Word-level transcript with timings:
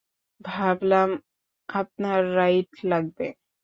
ভাবলাম 0.45 1.09
আপনার 1.69 2.19
রাইড 2.35 2.69
লাগবে। 2.83 3.27